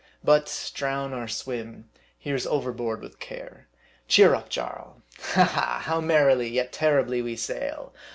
[0.23, 3.67] But drown or swim, here's overboard with care!
[4.07, 5.03] Cheer up, Jarl!
[5.35, 5.43] Ha!
[5.43, 5.81] ha!
[5.85, 7.93] how merrily, yet terribly, we sail